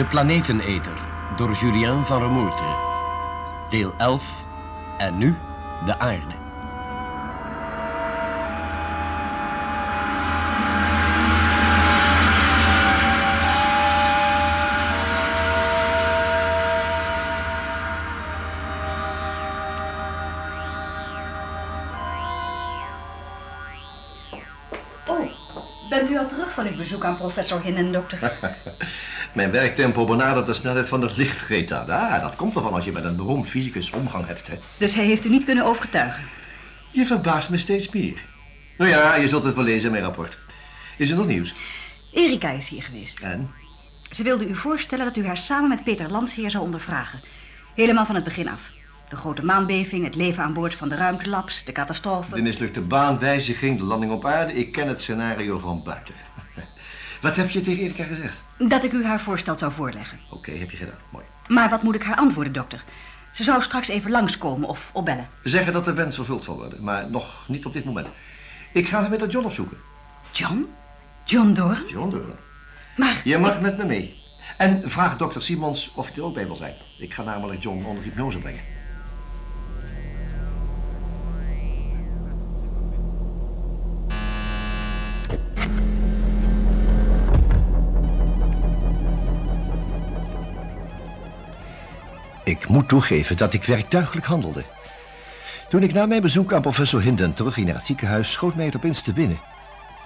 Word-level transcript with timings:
De 0.00 0.06
Planeteneter 0.06 0.92
door 1.36 1.52
Julien 1.52 2.04
van 2.04 2.22
Remoerte. 2.22 2.64
Deel 3.70 3.94
11 3.96 4.44
en 4.98 5.18
nu 5.18 5.36
de 5.84 5.98
aarde. 5.98 6.34
Oh, 25.06 25.30
bent 25.90 26.10
u 26.10 26.18
al 26.18 26.26
terug 26.26 26.50
van 26.50 26.66
uw 26.66 26.76
bezoek 26.76 27.04
aan 27.04 27.16
professor 27.16 27.60
Hinnen, 27.60 27.92
dokter? 27.92 28.32
Mijn 29.32 29.50
werktempo 29.50 30.04
benadert 30.04 30.46
de 30.46 30.54
snelheid 30.54 30.88
van 30.88 31.02
het 31.02 31.16
licht, 31.16 31.40
Greta. 31.40 31.78
Ah, 31.78 32.22
dat 32.22 32.36
komt 32.36 32.54
ervan 32.54 32.72
als 32.72 32.84
je 32.84 32.92
met 32.92 33.04
een 33.04 33.16
beroemd 33.16 33.48
fysicus 33.48 33.90
omgang 33.90 34.26
hebt, 34.26 34.46
hè. 34.46 34.58
Dus 34.76 34.94
hij 34.94 35.04
heeft 35.04 35.24
u 35.24 35.28
niet 35.28 35.44
kunnen 35.44 35.64
overtuigen? 35.64 36.22
Je 36.90 37.06
verbaast 37.06 37.50
me 37.50 37.58
steeds 37.58 37.90
meer. 37.90 38.24
Nou 38.78 38.90
ja, 38.90 39.14
je 39.14 39.28
zult 39.28 39.44
het 39.44 39.54
wel 39.54 39.64
lezen 39.64 39.84
in 39.84 39.90
mijn 39.90 40.04
rapport. 40.04 40.38
Is 40.98 41.10
er 41.10 41.16
nog 41.16 41.26
nieuws? 41.26 41.54
Erika 42.12 42.50
is 42.50 42.68
hier 42.68 42.82
geweest. 42.82 43.20
En? 43.20 43.50
Ze 44.10 44.22
wilde 44.22 44.48
u 44.48 44.56
voorstellen 44.56 45.04
dat 45.04 45.16
u 45.16 45.26
haar 45.26 45.36
samen 45.36 45.68
met 45.68 45.84
Peter 45.84 46.10
Landsheer 46.10 46.50
zou 46.50 46.64
ondervragen. 46.64 47.20
Helemaal 47.74 48.06
van 48.06 48.14
het 48.14 48.24
begin 48.24 48.48
af. 48.48 48.60
De 49.08 49.16
grote 49.16 49.44
maanbeving, 49.44 50.04
het 50.04 50.14
leven 50.14 50.42
aan 50.42 50.52
boord 50.52 50.74
van 50.74 50.88
de 50.88 50.94
ruimtelabs, 50.94 51.64
de 51.64 51.72
catastrofe. 51.72 52.34
De 52.34 52.42
mislukte 52.42 52.80
baanwijziging, 52.80 53.78
de 53.78 53.84
landing 53.84 54.12
op 54.12 54.24
aarde. 54.24 54.52
Ik 54.52 54.72
ken 54.72 54.88
het 54.88 55.00
scenario 55.00 55.58
van 55.58 55.82
buiten. 55.82 56.14
Wat 57.20 57.36
heb 57.36 57.50
je 57.50 57.60
tegen 57.60 57.82
Erika 57.82 58.04
gezegd? 58.04 58.40
Dat 58.58 58.84
ik 58.84 58.92
u 58.92 59.04
haar 59.04 59.20
voorstel 59.20 59.56
zou 59.56 59.72
voorleggen. 59.72 60.18
Oké, 60.30 60.50
heb 60.50 60.70
je 60.70 60.76
gedaan. 60.76 60.98
Mooi. 61.10 61.24
Maar 61.48 61.68
wat 61.68 61.82
moet 61.82 61.94
ik 61.94 62.02
haar 62.02 62.16
antwoorden, 62.16 62.52
dokter? 62.52 62.84
Ze 63.32 63.44
zou 63.44 63.62
straks 63.62 63.88
even 63.88 64.10
langskomen 64.10 64.68
of 64.68 64.90
opbellen. 64.92 65.28
Zeggen 65.42 65.72
dat 65.72 65.84
de 65.84 65.92
wens 65.92 66.14
vervuld 66.14 66.44
zal 66.44 66.56
worden, 66.56 66.84
maar 66.84 67.10
nog 67.10 67.44
niet 67.48 67.66
op 67.66 67.72
dit 67.72 67.84
moment. 67.84 68.08
Ik 68.72 68.88
ga 68.88 69.00
haar 69.00 69.10
met 69.10 69.20
dat 69.20 69.32
John 69.32 69.46
opzoeken. 69.46 69.76
John? 70.30 70.66
John 71.24 71.52
Doorn? 71.52 71.82
John 71.88 72.10
Doorn. 72.10 72.34
Maar... 72.96 73.20
Je 73.24 73.38
mag 73.38 73.60
met 73.60 73.76
me 73.78 73.84
mee. 73.84 74.18
En 74.56 74.90
vraag 74.90 75.16
dokter 75.16 75.42
Simons 75.42 75.92
of 75.94 76.06
hij 76.06 76.16
er 76.16 76.22
ook 76.22 76.34
bij 76.34 76.46
wil 76.46 76.56
zijn. 76.56 76.74
Ik 76.98 77.14
ga 77.14 77.22
namelijk 77.22 77.62
John 77.62 77.84
onder 77.84 78.02
hypnose 78.02 78.38
brengen. 78.38 78.60
Ik 92.50 92.68
moet 92.68 92.88
toegeven 92.88 93.36
dat 93.36 93.52
ik 93.52 93.64
werktuigelijk 93.64 94.26
handelde. 94.26 94.64
Toen 95.68 95.82
ik 95.82 95.92
na 95.92 96.06
mijn 96.06 96.22
bezoek 96.22 96.52
aan 96.52 96.62
professor 96.62 97.02
Hinden 97.02 97.32
terugging 97.32 97.66
naar 97.66 97.74
het 97.74 97.84
ziekenhuis, 97.84 98.32
schoot 98.32 98.54
mij 98.54 98.64
het 98.64 98.76
opeens 98.76 99.02
te 99.02 99.12
binnen. 99.12 99.40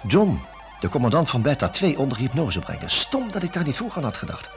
John, 0.07 0.41
de 0.81 0.89
commandant 0.89 1.31
van 1.31 1.43
Beta 1.43 1.69
2, 1.69 1.99
onder 1.99 2.19
hypnose 2.19 2.59
brengen. 2.61 2.91
Stom 2.91 3.33
dat 3.33 3.43
ik 3.43 3.53
daar 3.53 3.65
niet 3.65 3.77
vroeger 3.77 3.99
aan 3.99 4.05
had 4.05 4.17
gedacht. 4.17 4.51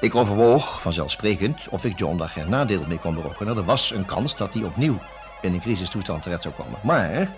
Ik 0.00 0.14
overwoog, 0.14 0.80
vanzelfsprekend, 0.80 1.68
of 1.68 1.84
ik 1.84 1.98
John 1.98 2.16
daar 2.16 2.28
geen 2.28 2.48
nadeel 2.48 2.84
mee 2.86 2.98
kon 2.98 3.14
berokkenen. 3.14 3.56
Er 3.56 3.64
was 3.64 3.90
een 3.90 4.04
kans 4.04 4.36
dat 4.36 4.54
hij 4.54 4.62
opnieuw 4.62 4.98
in 5.40 5.52
een 5.52 5.60
crisistoestand 5.60 6.22
terecht 6.22 6.42
zou 6.42 6.54
komen. 6.54 6.78
Maar 6.82 7.34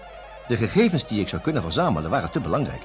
de 0.49 0.57
gegevens 0.57 1.07
die 1.07 1.21
ik 1.21 1.29
zou 1.29 1.43
kunnen 1.43 1.63
verzamelen 1.63 2.11
waren 2.11 2.31
te 2.31 2.41
belangrijk. 2.41 2.83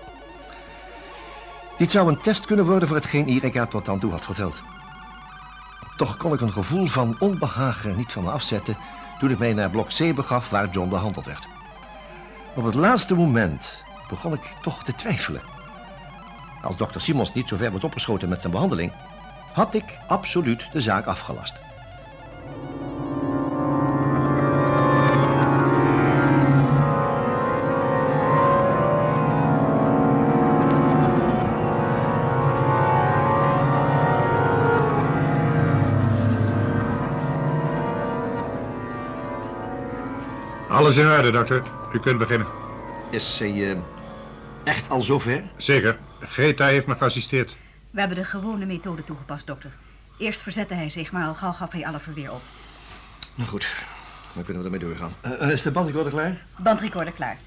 Dit 1.77 1.91
zou 1.91 2.09
een 2.09 2.21
test 2.21 2.45
kunnen 2.45 2.65
worden 2.65 2.87
voor 2.87 2.97
hetgeen 2.97 3.27
Erika 3.27 3.65
tot 3.65 3.85
dan 3.85 3.99
toe 3.99 4.11
had 4.11 4.25
verteld. 4.25 4.61
Toch 5.95 6.17
kon 6.17 6.33
ik 6.33 6.41
een 6.41 6.51
gevoel 6.51 6.87
van 6.87 7.15
onbehagen 7.19 7.97
niet 7.97 8.11
van 8.11 8.23
me 8.23 8.31
afzetten 8.31 8.77
toen 9.19 9.29
ik 9.29 9.37
mij 9.37 9.53
naar 9.53 9.69
blok 9.69 9.87
C 9.87 10.15
begaf 10.15 10.49
waar 10.49 10.69
John 10.69 10.89
behandeld 10.89 11.25
werd. 11.25 11.47
Op 12.55 12.63
het 12.65 12.75
laatste 12.75 13.15
moment 13.15 13.83
begon 14.09 14.33
ik 14.33 14.53
toch 14.61 14.83
te 14.83 14.95
twijfelen. 14.95 15.41
Als 16.61 16.77
dokter 16.77 17.01
Simons 17.01 17.33
niet 17.33 17.47
zo 17.49 17.57
ver 17.57 17.71
was 17.71 17.83
opgeschoten 17.83 18.29
met 18.29 18.41
zijn 18.41 18.53
behandeling, 18.53 18.93
had 19.53 19.73
ik 19.73 19.99
absoluut 20.07 20.69
de 20.71 20.81
zaak 20.81 21.05
afgelast. 21.05 21.59
Alles 40.75 40.97
in 40.97 41.07
orde, 41.07 41.31
dokter. 41.31 41.63
U 41.93 41.99
kunt 41.99 42.17
beginnen. 42.17 42.47
Is 43.09 43.37
zij 43.37 43.71
eh, 43.71 43.77
echt 44.63 44.89
al 44.89 45.01
zover? 45.01 45.43
Zeker. 45.57 45.97
Greta 46.19 46.65
heeft 46.65 46.87
me 46.87 46.95
geassisteerd. 46.95 47.55
We 47.91 47.99
hebben 47.99 48.17
de 48.17 48.23
gewone 48.23 48.65
methode 48.65 49.03
toegepast, 49.03 49.47
dokter. 49.47 49.71
Eerst 50.17 50.41
verzette 50.41 50.73
hij 50.73 50.89
zich, 50.89 51.11
maar 51.11 51.27
al 51.27 51.33
gauw 51.33 51.51
gaf 51.51 51.71
hij 51.71 51.85
alle 51.85 51.99
verweer 51.99 52.31
op. 52.31 52.41
Nou 53.35 53.49
goed, 53.49 53.67
dan 54.33 54.43
kunnen 54.43 54.63
we 54.63 54.69
ermee 54.69 54.89
doorgaan. 54.89 55.11
Eh, 55.21 55.49
is 55.49 55.61
de 55.61 55.71
bandrecorder 55.71 56.11
klaar? 56.11 56.45
Bandrecorder 56.57 57.13
klaar. 57.13 57.37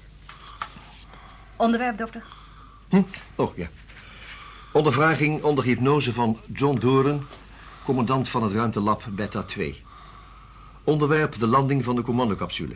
Onderwerp, 1.55 1.97
dokter? 1.97 2.23
Hm? 2.89 3.01
Oh, 3.35 3.57
ja. 3.57 3.67
Ondervraging 4.73 5.43
onder 5.43 5.63
hypnose 5.63 6.13
van 6.13 6.39
John 6.53 6.79
Doren, 6.79 7.27
commandant 7.83 8.29
van 8.29 8.43
het 8.43 8.51
ruimtelab 8.51 9.03
Beta 9.09 9.43
2. 9.43 9.83
Onderwerp 10.83 11.39
de 11.39 11.47
landing 11.47 11.83
van 11.83 11.95
de 11.95 12.01
commandocapsule. 12.01 12.75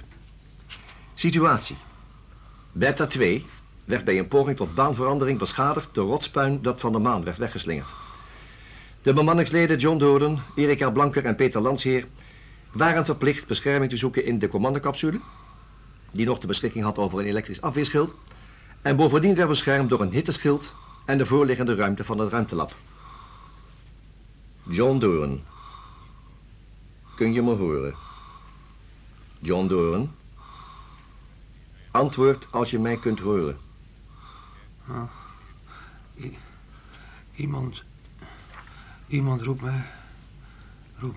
Situatie. 1.16 1.78
Beta 2.72 3.08
2 3.08 3.46
werd 3.86 4.06
bij 4.06 4.20
een 4.20 4.28
poging 4.28 4.58
tot 4.58 4.76
baanverandering 4.76 5.40
beschadigd 5.40 5.90
door 5.92 6.08
rotspuin 6.08 6.62
dat 6.62 6.80
van 6.80 6.92
de 6.92 7.00
maan 7.00 7.24
werd 7.24 7.38
weggeslingerd. 7.38 7.94
De 9.02 9.14
bemanningsleden 9.14 9.78
John 9.78 9.98
Doden, 9.98 10.44
Erika 10.56 10.90
Blanker 10.90 11.26
en 11.26 11.36
Peter 11.36 11.62
Landsheer 11.62 12.08
waren 12.72 13.06
verplicht 13.06 13.48
bescherming 13.48 13.92
te 13.92 13.98
zoeken 13.98 14.26
in 14.26 14.40
de 14.40 14.48
commandocapsule, 14.48 15.20
die 16.12 16.26
nog 16.26 16.40
de 16.40 16.48
beschikking 16.48 16.84
had 16.84 16.98
over 16.98 17.20
een 17.20 17.26
elektrisch 17.26 17.62
afweerschild, 17.62 18.16
en 18.82 18.96
bovendien 18.96 19.36
werd 19.36 19.48
beschermd 19.48 19.90
door 19.90 20.02
een 20.02 20.12
hitteschild 20.12 20.76
en 21.06 21.18
de 21.18 21.26
voorliggende 21.26 21.76
ruimte 21.76 22.04
van 22.04 22.18
het 22.18 22.32
ruimtelab. 22.32 22.76
John 24.68 25.00
Doorn. 25.00 25.44
Kun 27.16 27.34
je 27.34 27.42
me 27.42 27.56
horen? 27.56 27.96
John 29.40 29.68
Doorn. 29.68 30.12
Antwoord 31.94 32.48
als 32.52 32.72
je 32.72 32.80
mij 32.80 32.98
kunt 32.98 33.20
horen. 33.20 33.58
Iemand. 37.36 37.84
Iemand 39.08 39.42
roept 39.42 39.62
mij. 39.62 39.82
Roep. 40.98 41.16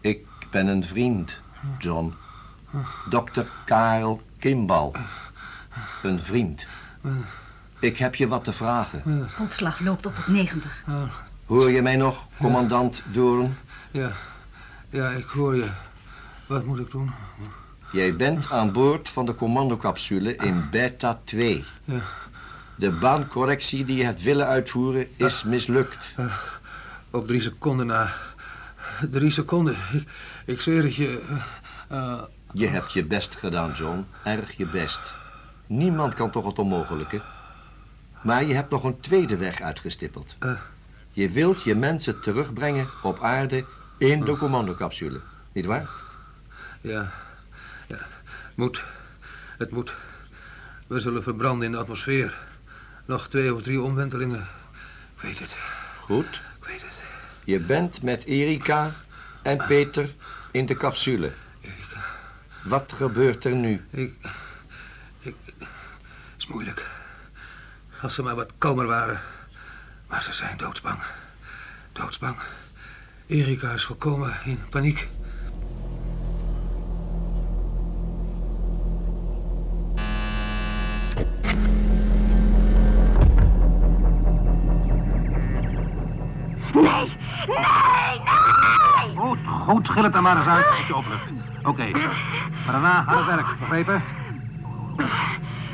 Ik 0.00 0.26
ben 0.50 0.66
een 0.66 0.84
vriend, 0.84 1.36
John. 1.78 2.14
Dr. 3.08 3.40
Karel 3.64 4.22
Kimbal. 4.38 4.94
Een 6.02 6.20
vriend. 6.20 6.66
Ik 7.78 7.96
heb 7.96 8.14
je 8.14 8.28
wat 8.28 8.44
te 8.44 8.52
vragen. 8.52 9.28
Hartslag 9.36 9.80
loopt 9.80 10.06
op 10.06 10.14
tot 10.14 10.28
90. 10.28 10.84
Hoor 11.46 11.70
je 11.70 11.82
mij 11.82 11.96
nog, 11.96 12.26
commandant 12.38 13.02
Doorn? 13.12 13.56
Ja. 13.90 14.12
Ja, 14.88 15.08
ik 15.08 15.26
hoor 15.26 15.56
je. 15.56 15.70
Wat 16.46 16.64
moet 16.64 16.78
ik 16.78 16.90
doen? 16.90 17.12
Jij 17.92 18.16
bent 18.16 18.50
aan 18.50 18.72
boord 18.72 19.08
van 19.08 19.26
de 19.26 19.34
commandocapsule 19.34 20.36
in 20.36 20.68
Beta 20.70 21.20
2. 21.24 21.64
Ja. 21.84 22.00
De 22.74 22.90
baancorrectie 22.90 23.84
die 23.84 23.96
je 23.96 24.04
hebt 24.04 24.22
willen 24.22 24.46
uitvoeren 24.46 25.06
is 25.16 25.42
mislukt. 25.42 25.98
Op 27.10 27.26
drie 27.26 27.40
seconden 27.40 27.86
na. 27.86 28.12
Drie 29.10 29.30
seconden. 29.30 29.76
Ik, 29.92 30.08
ik 30.44 30.60
zweer 30.60 30.82
het 30.82 30.94
je. 30.94 31.20
eh, 31.88 31.98
eh, 31.98 32.22
Je 32.52 32.66
hebt 32.66 32.92
je 32.92 33.04
best 33.04 33.34
gedaan, 33.34 33.72
John. 33.72 34.06
Erg 34.24 34.56
je 34.56 34.66
best. 34.66 35.00
Niemand 35.66 36.14
kan 36.14 36.30
toch 36.30 36.44
het 36.46 36.58
onmogelijke. 36.58 37.20
Maar 38.22 38.44
je 38.44 38.54
hebt 38.54 38.70
nog 38.70 38.84
een 38.84 39.00
tweede 39.00 39.36
weg 39.36 39.60
uitgestippeld. 39.60 40.36
Eh. 40.38 40.52
Je 41.12 41.30
wilt 41.30 41.62
je 41.62 41.74
mensen 41.74 42.20
terugbrengen 42.20 42.86
op 43.02 43.22
aarde 43.22 43.64
in 43.98 44.20
de 44.24 44.36
commandocapsule. 44.36 45.20
Niet 45.52 45.66
waar? 45.66 45.88
Ja. 46.80 47.10
Moet. 48.60 48.82
Het 49.58 49.70
moet. 49.70 49.94
We 50.86 51.00
zullen 51.00 51.22
verbranden 51.22 51.66
in 51.66 51.72
de 51.72 51.78
atmosfeer. 51.78 52.38
Nog 53.06 53.28
twee 53.28 53.54
of 53.54 53.62
drie 53.62 53.80
omwentelingen. 53.80 54.46
Ik 55.14 55.20
weet 55.20 55.38
het. 55.38 55.56
Goed. 55.98 56.42
Ik 56.60 56.64
weet 56.66 56.82
het. 56.82 56.92
Je 57.44 57.58
bent 57.58 58.02
met 58.02 58.24
Erika 58.24 58.94
en 59.42 59.66
Peter 59.66 60.14
in 60.50 60.66
de 60.66 60.74
capsule. 60.74 61.32
Wat 62.62 62.92
gebeurt 62.92 63.44
er 63.44 63.54
nu? 63.54 63.84
Ik. 63.90 64.14
Ik. 65.18 65.34
is 66.36 66.46
moeilijk. 66.46 66.90
Als 68.00 68.14
ze 68.14 68.22
maar 68.22 68.36
wat 68.36 68.52
kalmer 68.58 68.86
waren. 68.86 69.20
Maar 70.08 70.22
ze 70.22 70.32
zijn 70.32 70.56
doodsbang. 70.56 71.02
Doodsbang. 71.92 72.36
Erika 73.26 73.72
is 73.72 73.84
volkomen 73.84 74.34
in 74.44 74.58
paniek. 74.70 75.08
Nee, 86.74 87.16
nee, 87.46 88.20
nee! 88.24 89.16
Goed, 89.16 89.38
goed, 89.46 89.88
gil 89.88 90.02
het 90.02 90.14
er 90.14 90.22
maar 90.22 90.36
eens 90.36 90.46
uit 90.46 90.66
als 90.66 90.86
je 90.86 90.96
oplucht. 90.96 91.32
Oké, 91.62 91.90
maar 92.64 92.72
daarna 92.72 93.04
hard 93.04 93.26
werk, 93.26 93.46
begrepen? 93.58 94.02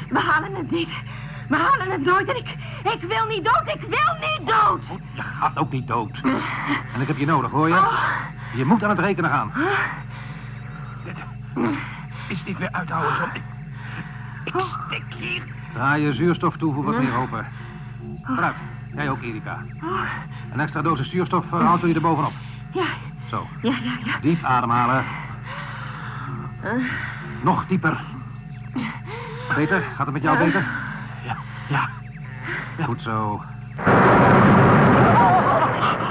We 0.08 0.18
halen 0.18 0.54
het 0.54 0.70
niet. 0.70 0.90
We 1.48 1.56
halen 1.56 1.90
het 1.90 2.04
nooit 2.04 2.28
en 2.28 2.36
ik, 2.36 2.56
ik 2.92 3.02
wil 3.02 3.26
niet 3.26 3.44
dood, 3.44 3.74
ik 3.74 3.80
wil 3.80 4.28
niet 4.28 4.46
dood! 4.46 4.98
Je 5.14 5.22
gaat 5.22 5.58
ook 5.58 5.70
niet 5.70 5.86
dood. 5.86 6.20
En 6.94 7.00
ik 7.00 7.06
heb 7.06 7.16
je 7.16 7.26
nodig, 7.26 7.50
hoor 7.50 7.68
je? 7.68 7.80
Je 8.54 8.64
moet 8.64 8.82
aan 8.82 8.90
het 8.90 8.98
rekenen 8.98 9.30
gaan. 9.30 9.52
Dit 11.04 11.24
is 12.28 12.44
niet 12.44 12.58
meer 12.58 12.72
uithouden, 12.72 13.12
John. 13.14 13.30
Ik, 13.34 14.54
ik 14.54 14.60
stik 14.60 15.14
hier. 15.14 15.42
Draai 15.72 16.02
je 16.02 16.12
zuurstof 16.12 16.56
toe 16.56 16.74
voor 16.74 16.84
wat 16.84 16.98
meer 16.98 17.16
open. 17.16 17.46
Vooruit, 18.22 18.56
jij 18.94 19.10
ook, 19.10 19.22
Erika. 19.22 19.58
Een 20.52 20.60
extra 20.60 20.82
dosis 20.82 21.10
zuurstof 21.10 21.52
uh, 21.52 21.64
houdt 21.66 21.84
u 21.84 21.92
er 21.92 22.00
bovenop. 22.00 22.32
Ja, 22.72 22.84
Zo, 23.28 23.46
ja, 23.62 23.70
ja, 23.82 23.92
ja. 24.04 24.18
diep 24.20 24.44
ademhalen. 24.44 25.04
Nog 27.42 27.66
dieper. 27.66 28.00
Beter? 29.54 29.82
Gaat 29.96 30.06
het 30.06 30.12
met 30.12 30.22
jou 30.22 30.38
beter? 30.38 30.64
Ja, 31.24 31.36
ja. 31.68 31.88
Goed 32.84 33.02
zo. 33.02 33.42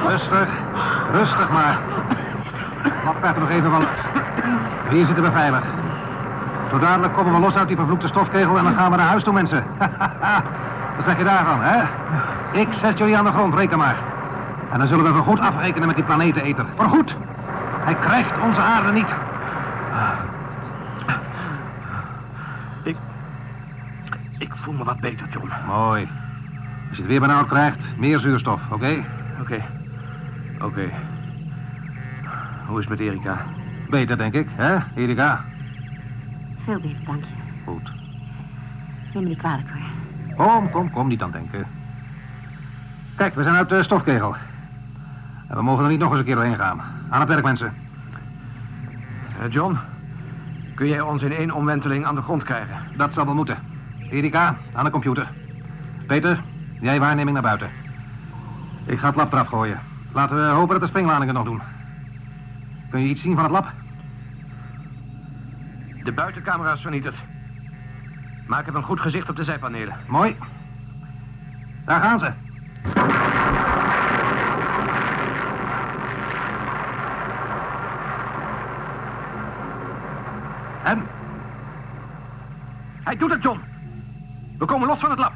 Rustig, 0.07 0.49
rustig 1.11 1.51
maar. 1.51 1.79
Laat 3.21 3.35
er 3.35 3.39
nog 3.41 3.49
even 3.49 3.71
van 3.71 3.79
lucht. 3.79 4.05
Hier 4.89 5.05
zitten 5.05 5.23
we 5.23 5.31
veilig. 5.31 5.63
Zo 6.69 6.79
dadelijk 6.79 7.13
komen 7.13 7.33
we 7.33 7.39
los 7.39 7.55
uit 7.55 7.67
die 7.67 7.77
vervloekte 7.77 8.07
stofkegel 8.07 8.57
en 8.57 8.63
dan 8.63 8.73
gaan 8.73 8.91
we 8.91 8.97
naar 8.97 9.07
huis 9.07 9.23
toe, 9.23 9.33
mensen. 9.33 9.63
Wat 10.95 11.03
zeg 11.03 11.17
je 11.17 11.23
daarvan, 11.23 11.61
hè? 11.61 11.83
Ik 12.53 12.73
zet 12.73 12.97
jullie 12.97 13.17
aan 13.17 13.25
de 13.25 13.31
grond, 13.31 13.53
reken 13.53 13.77
maar. 13.77 13.97
En 14.71 14.77
dan 14.77 14.87
zullen 14.87 15.05
we 15.05 15.13
voorgoed 15.13 15.39
afrekenen 15.39 15.87
met 15.87 15.95
die 15.95 16.05
planeteneter. 16.05 16.65
Voorgoed. 16.75 17.17
Hij 17.83 17.95
krijgt 17.95 18.39
onze 18.39 18.61
aarde 18.61 18.91
niet. 18.91 19.15
Ik, 22.83 22.97
ik 24.37 24.55
voel 24.55 24.73
me 24.73 24.83
wat 24.83 24.99
beter, 24.99 25.27
John. 25.27 25.51
Mooi. 25.67 26.09
Als 26.89 26.97
je 26.97 27.01
het 27.01 27.11
weer 27.11 27.19
benauwd 27.19 27.47
krijgt, 27.47 27.93
meer 27.97 28.19
zuurstof, 28.19 28.71
oké? 28.71 29.05
Oké. 29.41 29.63
Oké. 30.61 30.89
Hoe 32.67 32.79
is 32.79 32.89
het 32.89 32.99
met 32.99 33.07
Erika? 33.07 33.45
Beter, 33.89 34.17
denk 34.17 34.33
ik, 34.33 34.47
hè, 34.55 34.77
Erika? 34.95 35.45
Veel 36.63 36.79
beter, 36.79 37.05
dank 37.05 37.23
je. 37.23 37.33
Goed. 37.65 37.93
Neem 39.13 39.23
me 39.23 39.29
niet 39.29 39.37
kwalijk 39.37 39.67
hoor. 39.69 40.47
Kom, 40.47 40.69
kom, 40.69 40.91
kom, 40.91 41.07
niet 41.07 41.21
aan 41.21 41.31
denken. 41.31 41.67
Kijk, 43.15 43.35
we 43.35 43.43
zijn 43.43 43.55
uit 43.55 43.69
de 43.69 43.83
stofkegel. 43.83 44.35
En 45.47 45.55
we 45.55 45.61
mogen 45.61 45.83
er 45.83 45.89
niet 45.89 45.99
nog 45.99 46.09
eens 46.09 46.19
een 46.19 46.25
keer 46.25 46.35
doorheen 46.35 46.55
gaan. 46.55 46.81
Aan 47.09 47.19
het 47.19 47.29
werk, 47.29 47.43
mensen. 47.43 47.73
Eh, 49.39 49.51
John, 49.51 49.77
kun 50.75 50.87
jij 50.87 51.01
ons 51.01 51.23
in 51.23 51.31
één 51.31 51.51
omwenteling 51.51 52.05
aan 52.05 52.15
de 52.15 52.21
grond 52.21 52.43
krijgen? 52.43 52.77
Dat 52.97 53.13
zal 53.13 53.25
wel 53.25 53.35
moeten. 53.35 53.57
Erika, 54.09 54.57
aan 54.73 54.85
de 54.85 54.91
computer. 54.91 55.31
Peter, 56.07 56.43
jij 56.79 56.99
waarneming 56.99 57.33
naar 57.33 57.41
buiten. 57.41 57.69
Ik 58.85 58.99
ga 58.99 59.07
het 59.07 59.15
lab 59.15 59.33
eraf 59.33 59.47
gooien. 59.47 59.79
Laten 60.11 60.35
we 60.35 60.43
hopen 60.43 60.71
dat 60.71 60.81
de 60.81 60.87
springladingen 60.87 61.33
nog 61.33 61.43
doen. 61.43 61.61
Kun 62.89 63.01
je 63.01 63.07
iets 63.07 63.21
zien 63.21 63.35
van 63.35 63.43
het 63.43 63.53
lab? 63.53 63.73
De 66.03 66.11
buitencamera 66.11 66.71
is 66.71 66.81
vernietigd. 66.81 67.23
Maar 68.47 68.59
ik 68.59 68.65
heb 68.65 68.75
een 68.75 68.83
goed 68.83 68.99
gezicht 68.99 69.29
op 69.29 69.35
de 69.35 69.43
zijpanelen. 69.43 69.95
Mooi. 70.07 70.37
Daar 71.85 72.01
gaan 72.01 72.19
ze. 72.19 72.31
Hij 83.05 83.17
doet 83.17 83.31
het, 83.31 83.43
John. 83.43 83.59
We 84.57 84.65
komen 84.65 84.87
los 84.87 84.99
van 84.99 85.09
het 85.09 85.19
lab. 85.19 85.33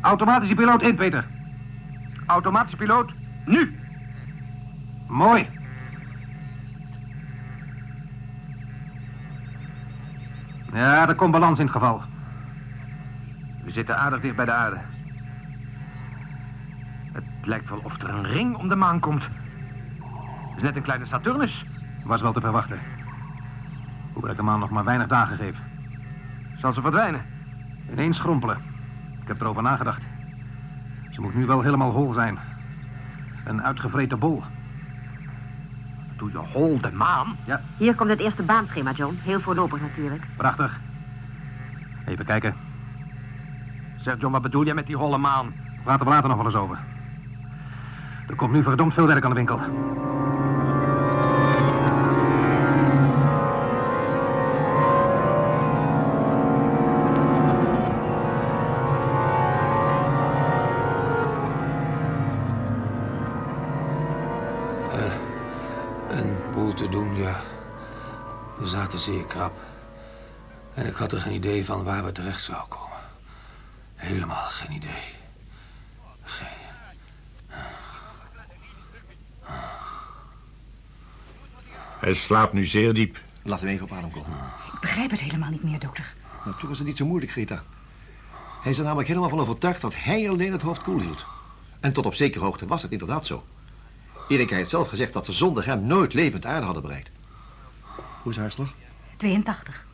Automatische 0.00 0.54
piloot 0.54 0.82
in, 0.82 0.94
Peter. 0.94 1.26
Automatische 2.26 2.76
piloot, 2.76 3.14
nu. 3.44 3.78
Mooi. 5.08 5.48
Ja, 10.72 11.08
er 11.08 11.14
komt 11.14 11.32
balans 11.32 11.58
in 11.58 11.64
het 11.64 11.74
geval. 11.74 12.02
We 13.64 13.70
zitten 13.70 13.98
aardig 13.98 14.20
dicht 14.20 14.36
bij 14.36 14.44
de 14.44 14.52
aarde. 14.52 14.80
Het 17.12 17.24
lijkt 17.42 17.68
wel 17.68 17.80
of 17.82 18.02
er 18.02 18.08
een 18.08 18.26
ring 18.26 18.56
om 18.56 18.68
de 18.68 18.76
maan 18.76 19.00
komt. 19.00 19.22
Het 19.22 20.56
is 20.56 20.62
net 20.62 20.76
een 20.76 20.82
kleine 20.82 21.06
Saturnus. 21.06 21.64
Was 22.04 22.22
wel 22.22 22.32
te 22.32 22.40
verwachten. 22.40 22.80
Hoewel 24.12 24.30
ik 24.30 24.36
de 24.36 24.42
maan 24.42 24.60
nog 24.60 24.70
maar 24.70 24.84
weinig 24.84 25.06
dagen 25.06 25.36
geef. 25.36 25.69
Zal 26.60 26.72
ze 26.72 26.80
verdwijnen? 26.80 27.24
Ineens 27.90 28.16
schrompelen. 28.16 28.56
Ik 29.22 29.28
heb 29.28 29.40
erover 29.40 29.62
nagedacht. 29.62 30.02
Ze 31.10 31.20
moet 31.20 31.34
nu 31.34 31.46
wel 31.46 31.60
helemaal 31.60 31.90
hol 31.90 32.12
zijn. 32.12 32.38
Een 33.44 33.62
uitgevreten 33.62 34.18
bol. 34.18 34.42
Doe 36.16 36.30
je 36.30 36.36
hol 36.36 36.80
de 36.80 36.92
maan? 36.92 37.36
Ja, 37.44 37.60
Hier 37.76 37.94
komt 37.94 38.10
het 38.10 38.20
eerste 38.20 38.42
baanschema, 38.42 38.92
John. 38.92 39.18
Heel 39.22 39.40
voorlopig 39.40 39.80
natuurlijk. 39.80 40.26
prachtig. 40.36 40.80
Even 42.06 42.24
kijken. 42.24 42.54
Zeg 43.96 44.14
John, 44.18 44.32
wat 44.32 44.42
bedoel 44.42 44.64
jij 44.64 44.74
met 44.74 44.86
die 44.86 44.96
holle 44.96 45.18
maan? 45.18 45.54
Praten 45.82 46.06
we 46.06 46.12
later 46.12 46.28
nog 46.28 46.36
wel 46.36 46.46
eens 46.46 46.54
over. 46.54 46.78
Er 48.28 48.34
komt 48.36 48.52
nu 48.52 48.62
verdomd 48.62 48.94
veel 48.94 49.06
werk 49.06 49.24
aan 49.24 49.30
de 49.30 49.36
winkel. 49.36 49.60
Te 66.80 66.88
doen, 66.88 67.16
ja. 67.16 67.40
We 68.58 68.66
zaten 68.66 68.98
zeer 68.98 69.24
krap. 69.24 69.58
En 70.74 70.86
ik 70.86 70.94
had 70.94 71.12
er 71.12 71.20
geen 71.20 71.32
idee 71.32 71.64
van 71.64 71.84
waar 71.84 72.04
we 72.04 72.12
terecht 72.12 72.42
zouden 72.42 72.68
komen. 72.68 72.98
Helemaal 73.94 74.48
geen 74.48 74.72
idee. 74.72 75.02
Geen... 76.22 76.48
Hij 81.98 82.14
slaapt 82.14 82.52
nu 82.52 82.66
zeer 82.66 82.94
diep. 82.94 83.18
Laten 83.42 83.66
we 83.66 83.72
even 83.72 83.84
op 83.84 83.92
adem 83.92 84.10
komen. 84.10 84.38
Ik 84.72 84.80
begrijp 84.80 85.10
het 85.10 85.20
helemaal 85.20 85.50
niet 85.50 85.62
meer, 85.62 85.78
dokter. 85.78 86.14
Nou, 86.44 86.58
toch 86.58 86.70
is 86.70 86.78
het 86.78 86.86
niet 86.86 86.96
zo 86.96 87.06
moeilijk, 87.06 87.32
Greta. 87.32 87.62
Hij 88.62 88.70
is 88.70 88.78
er 88.78 88.84
namelijk 88.84 89.08
helemaal 89.08 89.28
van 89.28 89.40
overtuigd 89.40 89.80
dat 89.80 89.94
hij 89.96 90.30
alleen 90.30 90.52
het 90.52 90.62
hoofd 90.62 90.82
koel 90.82 91.00
hield. 91.00 91.26
En 91.80 91.92
tot 91.92 92.06
op 92.06 92.14
zekere 92.14 92.44
hoogte 92.44 92.66
was 92.66 92.82
het 92.82 92.92
inderdaad 92.92 93.26
zo. 93.26 93.44
Erika 94.30 94.54
heeft 94.54 94.70
zelf 94.70 94.88
gezegd 94.88 95.12
dat 95.12 95.26
ze 95.26 95.32
zonder 95.32 95.66
hem 95.66 95.86
nooit 95.86 96.14
levend 96.14 96.46
aarde 96.46 96.64
hadden 96.64 96.82
bereikt. 96.82 97.10
Hoe 98.22 98.32
is 98.32 98.38
haar 98.38 98.52
slag? 98.52 98.72
82. 99.16 99.86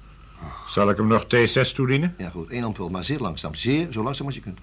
Zal 0.67 0.91
ik 0.91 0.97
hem 0.97 1.07
nog 1.07 1.25
T6 1.25 1.75
toedienen? 1.75 2.15
Ja 2.19 2.31
goed, 2.31 2.51
één 2.51 2.65
ampul, 2.65 2.89
maar 2.89 3.05
zeer 3.05 3.19
langzaam. 3.19 3.55
Zeer 3.55 3.93
zo 3.93 4.03
langzaam 4.03 4.27
als 4.27 4.35
je 4.35 4.41
kunt. 4.41 4.59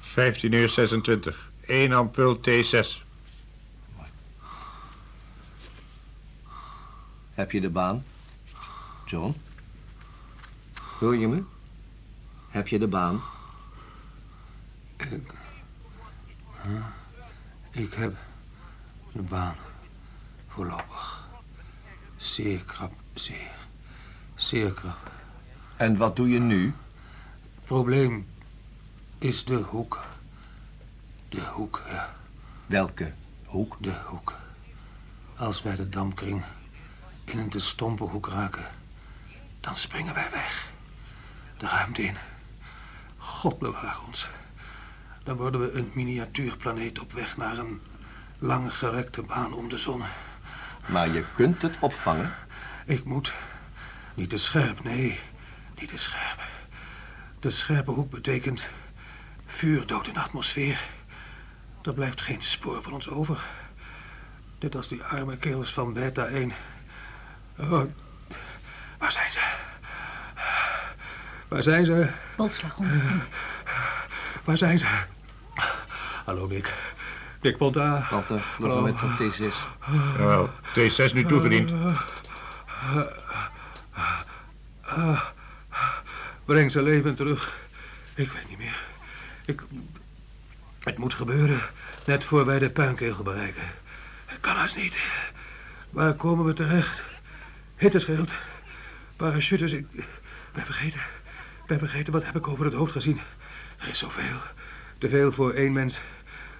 15 0.00 0.52
uur 0.52 0.68
26. 0.68 1.52
1 1.60 1.92
ampul 1.92 2.40
T6. 2.48 3.02
Heb 7.34 7.52
je 7.52 7.60
de 7.60 7.70
baan? 7.70 8.04
John? 9.06 9.34
Hoor 10.98 11.16
je 11.16 11.28
me? 11.28 11.42
Heb 12.48 12.68
je 12.68 12.78
de 12.78 12.86
baan? 12.86 13.20
Ik 17.70 17.94
heb 17.94 18.16
de 19.12 19.22
baan 19.22 19.56
voorlopig. 20.48 21.28
Zeer 22.16 22.64
krap, 22.64 22.92
zeer. 23.14 23.56
Zeer 24.34 24.72
krap. 24.72 25.10
En 25.76 25.96
wat 25.96 26.16
doe 26.16 26.28
je 26.28 26.38
nu? 26.38 26.74
Probleem 27.64 28.26
is 29.18 29.44
de 29.44 29.54
hoek. 29.54 30.04
De 31.28 31.40
hoek, 31.40 31.82
ja. 31.88 32.14
Welke 32.66 33.12
hoek? 33.44 33.76
De 33.80 33.94
hoek. 34.04 34.34
Als 35.36 35.62
wij 35.62 35.76
de 35.76 35.88
damkring 35.88 36.44
in 37.24 37.38
een 37.38 37.48
te 37.48 37.58
stompe 37.58 38.04
hoek 38.04 38.28
raken, 38.28 38.66
dan 39.60 39.76
springen 39.76 40.14
wij 40.14 40.30
weg. 40.30 40.70
De 41.56 41.66
ruimte 41.66 42.02
in. 42.02 42.16
God 43.16 43.58
bewaar 43.58 43.98
ons. 44.06 44.28
Dan 45.24 45.36
worden 45.36 45.60
we 45.60 45.72
een 45.72 45.90
miniatuurplaneet 45.94 46.98
op 46.98 47.12
weg 47.12 47.36
naar 47.36 47.58
een 47.58 47.80
langgerekte 48.38 49.22
baan 49.22 49.52
om 49.52 49.68
de 49.68 49.78
zon. 49.78 50.02
Maar 50.86 51.08
je 51.08 51.24
kunt 51.34 51.62
het 51.62 51.76
opvangen. 51.80 52.34
Ik 52.86 53.04
moet. 53.04 53.32
Niet 54.14 54.30
te 54.30 54.36
scherp, 54.36 54.84
nee. 54.84 55.20
Niet 55.80 55.88
te 55.88 55.96
scherp. 55.96 56.40
De 57.40 57.50
scherpe 57.50 57.90
hoek 57.90 58.10
betekent 58.10 58.68
vuurdood 59.46 60.06
in 60.06 60.12
de 60.12 60.20
atmosfeer. 60.20 60.80
Er 61.82 61.94
blijft 61.94 62.20
geen 62.20 62.42
spoor 62.42 62.82
van 62.82 62.92
ons 62.92 63.08
over. 63.08 63.40
Net 64.60 64.76
als 64.76 64.88
die 64.88 65.04
arme 65.04 65.36
kerels 65.36 65.72
van 65.72 65.92
Beta 65.92 66.24
1. 66.24 66.52
Oh, 67.58 67.82
waar 68.98 69.12
zijn 69.12 69.32
ze? 69.32 69.40
Waar 71.48 71.62
zijn 71.62 71.84
ze? 71.84 72.08
Boltslag 72.36 72.74
110. 72.74 73.22
Waar 74.44 74.58
zijn 74.58 74.78
ze? 74.78 74.86
Hallo, 76.24 76.46
Nick. 76.46 76.74
Nick 77.40 77.56
Ponta. 77.56 78.06
Walter, 78.10 78.42
moment 78.58 79.02
op 79.02 79.10
T6. 79.10 79.54
Jawel, 80.18 80.50
T6 80.74 81.14
nu 81.14 81.24
toegediend. 81.24 81.72
Breng 86.44 86.72
zijn 86.72 86.84
leven 86.84 87.14
terug. 87.14 87.58
Ik 88.14 88.30
weet 88.30 88.48
niet 88.48 88.58
meer. 88.58 88.80
Ik... 89.44 89.62
Het 90.78 90.98
moet 90.98 91.14
gebeuren. 91.14 91.60
Net 92.06 92.24
voor 92.24 92.46
wij 92.46 92.58
de 92.58 92.70
puinkegel 92.70 93.22
bereiken. 93.22 93.62
Het 94.26 94.40
kan 94.40 94.56
haast 94.56 94.76
niet. 94.76 94.98
Waar 95.90 96.14
komen 96.14 96.44
we 96.44 96.52
terecht? 96.52 97.02
Hitteschild. 97.76 98.32
Parachutes. 99.16 99.72
Ik 99.72 99.86
ben 100.52 100.64
vergeten. 100.64 101.00
Ik 101.62 101.66
ben 101.66 101.78
vergeten. 101.78 102.12
Wat 102.12 102.24
heb 102.24 102.36
ik 102.36 102.48
over 102.48 102.64
het 102.64 102.74
hoofd 102.74 102.92
gezien? 102.92 103.20
Er 103.78 103.88
is 103.88 103.98
zoveel. 103.98 104.36
Te 104.98 105.08
veel 105.08 105.32
voor 105.32 105.52
één 105.52 105.72
mens. 105.72 106.00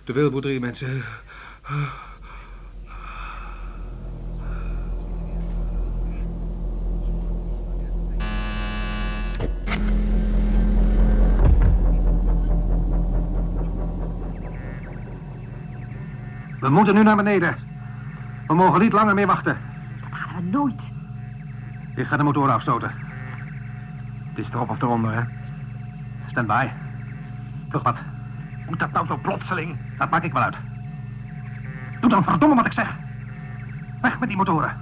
Te 0.08 0.14
veel 0.14 0.30
voor 0.30 0.40
drie 0.40 0.60
mensen. 0.60 1.02
We 16.60 16.68
moeten 16.70 16.94
nu 16.94 17.02
naar 17.02 17.16
beneden. 17.16 17.56
We 18.46 18.54
mogen 18.54 18.80
niet 18.80 18.92
langer 18.92 19.14
meer 19.14 19.26
wachten. 19.26 19.58
Dat 20.00 20.10
halen 20.10 20.44
we 20.44 20.50
nooit. 20.50 20.90
Ik 21.94 22.06
ga 22.06 22.16
de 22.16 22.22
motor 22.22 22.50
afstoten. 22.50 22.92
Het 24.28 24.38
is 24.38 24.50
erop 24.50 24.70
of 24.70 24.82
eronder, 24.82 25.14
hè? 25.14 25.22
Stand 26.26 26.46
by. 26.46 26.68
Vlug 27.68 27.82
wat. 27.82 28.17
Moet 28.68 28.78
dat 28.78 28.92
nou 28.92 29.06
zo 29.06 29.16
plotseling? 29.16 29.76
Dat 29.98 30.10
maak 30.10 30.22
ik 30.22 30.32
wel 30.32 30.42
uit. 30.42 30.56
Doe 32.00 32.10
dan 32.10 32.24
verdomme 32.24 32.54
wat 32.54 32.66
ik 32.66 32.72
zeg. 32.72 32.98
Weg 34.00 34.20
met 34.20 34.28
die 34.28 34.36
motoren. 34.36 34.76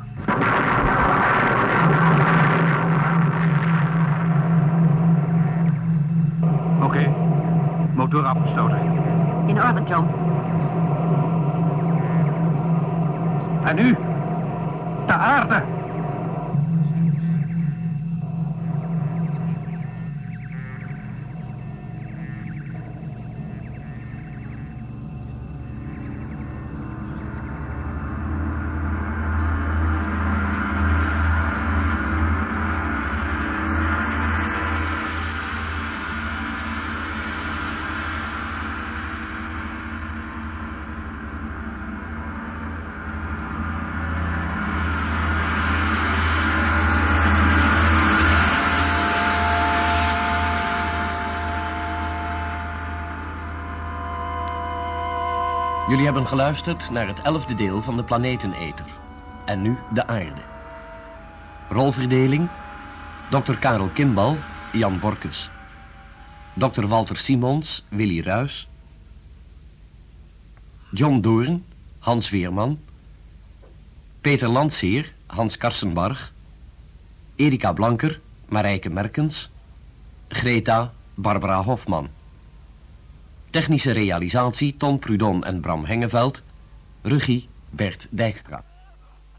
Oké. 6.83 7.15
Motor 7.95 8.25
afgestoten. 8.25 8.81
In 9.47 9.63
orde, 9.63 9.83
John. 9.83 10.07
En 13.65 13.77
nu? 13.77 13.97
De 15.07 15.13
aarde. 15.13 15.63
Jullie 55.89 56.05
hebben 56.05 56.27
geluisterd 56.27 56.91
naar 56.91 57.07
het 57.07 57.21
elfde 57.21 57.55
deel 57.55 57.83
van 57.83 57.97
de 57.97 58.05
Planeteneter. 58.05 58.85
En 59.45 59.63
nu 59.63 59.79
de 59.93 60.07
aarde. 60.07 60.41
Rolverdeling. 61.69 62.49
Dr. 63.31 63.53
Karel 63.53 63.89
Kimbal, 63.89 64.37
Jan 64.73 64.99
Borkes. 64.99 65.51
Dr. 66.55 66.87
Walter 66.87 67.17
Simons, 67.17 67.85
Willy 67.89 68.21
Ruis. 68.21 68.69
John 70.91 71.21
Doorn, 71.21 71.65
Hans 71.99 72.31
Weerman. 72.31 72.79
Peter 74.21 74.49
Landsheer, 74.49 75.13
Hans 75.27 75.57
Karsenbarg. 75.57 76.33
Erika 77.37 77.73
Blanker, 77.73 78.21
Marijke 78.49 78.91
Merkens. 78.91 79.51
Greta, 80.29 80.93
Barbara 81.15 81.63
Hofman. 81.63 82.09
Technische 83.57 83.95
realisatie 83.95 84.75
Ton 84.77 84.99
Prudon 84.99 85.43
en 85.43 85.61
Bram 85.61 85.87
Hengeveld. 85.87 86.43
Regie 87.05 87.49
Bert 87.71 88.07
Dijkstra. 88.11 88.63